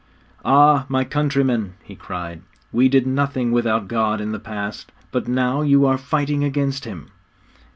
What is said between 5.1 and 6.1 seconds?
but now you are